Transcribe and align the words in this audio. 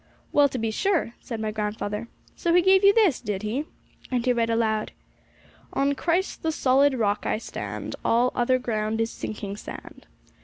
'Well, 0.31 0.49
to 0.49 0.57
be 0.57 0.71
sure!' 0.71 1.13
said 1.19 1.39
my 1.39 1.51
grandfather 1.51 2.07
'So 2.35 2.55
he 2.55 2.63
gave 2.63 2.83
you 2.83 2.91
this, 2.91 3.21
did 3.21 3.43
he?' 3.43 3.65
and 4.09 4.25
he 4.25 4.33
read 4.33 4.49
aloud: 4.49 4.93
'On 5.73 5.93
Christ, 5.93 6.41
the 6.41 6.51
solid 6.51 6.95
Rock, 6.95 7.27
I 7.27 7.37
stand, 7.37 7.95
All 8.03 8.31
other 8.33 8.57
ground 8.57 8.99
is 8.99 9.11
sinking 9.11 9.57
sand.' 9.57 10.07